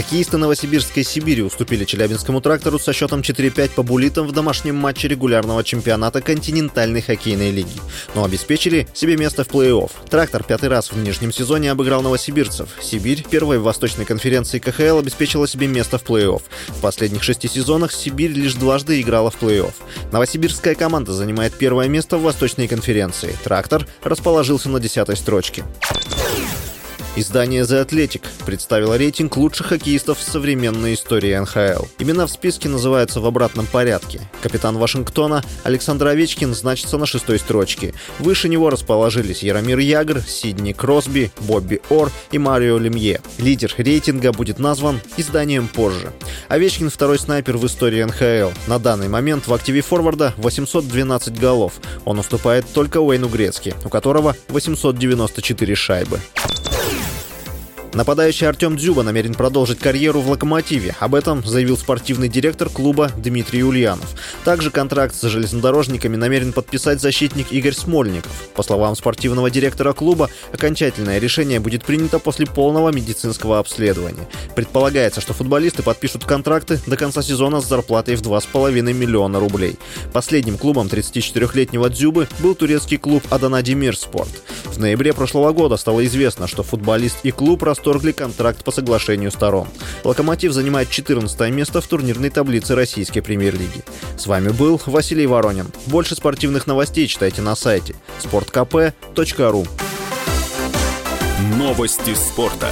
[0.00, 5.62] Хоккеисты Новосибирской Сибири уступили Челябинскому трактору со счетом 4-5 по булитам в домашнем матче регулярного
[5.62, 7.78] чемпионата континентальной хоккейной лиги,
[8.14, 9.90] но обеспечили себе место в плей-офф.
[10.08, 12.70] Трактор пятый раз в нижнем сезоне обыграл новосибирцев.
[12.80, 16.40] Сибирь, первой в Восточной конференции КХЛ, обеспечила себе место в плей-офф.
[16.68, 19.74] В последних шести сезонах Сибирь лишь дважды играла в плей-офф.
[20.12, 23.36] Новосибирская команда занимает первое место в Восточной конференции.
[23.44, 25.62] Трактор расположился на десятой строчке.
[27.16, 31.86] Издание The Athletic представило рейтинг лучших хоккеистов в современной истории НХЛ.
[31.98, 34.20] Имена в списке называются в обратном порядке.
[34.40, 37.94] Капитан Вашингтона Александр Овечкин значится на шестой строчке.
[38.20, 43.20] Выше него расположились Яромир Ягр, Сидни Кросби, Бобби Ор и Марио Лемье.
[43.38, 46.12] Лидер рейтинга будет назван изданием позже.
[46.48, 48.52] Овечкин второй снайпер в истории НХЛ.
[48.68, 51.72] На данный момент в активе форварда 812 голов.
[52.04, 56.20] Он уступает только Уэйну Грецки, у которого 894 шайбы.
[57.92, 60.94] Нападающий Артем Дзюба намерен продолжить карьеру в «Локомотиве».
[61.00, 64.14] Об этом заявил спортивный директор клуба Дмитрий Ульянов.
[64.44, 68.30] Также контракт с железнодорожниками намерен подписать защитник Игорь Смольников.
[68.54, 74.28] По словам спортивного директора клуба, окончательное решение будет принято после полного медицинского обследования.
[74.54, 79.78] Предполагается, что футболисты подпишут контракты до конца сезона с зарплатой в 2,5 миллиона рублей.
[80.12, 84.30] Последним клубом 34-летнего Дзюбы был турецкий клуб «Адана Демир Спорт».
[84.80, 89.68] Ноябре прошлого года стало известно, что футболист и клуб расторгли контракт по соглашению сторон.
[90.04, 93.84] «Локомотив» занимает 14 место в турнирной таблице российской премьер-лиги.
[94.16, 95.66] С вами был Василий Воронин.
[95.86, 99.68] Больше спортивных новостей читайте на сайте sportkp.ru
[101.56, 102.68] Новости спорта.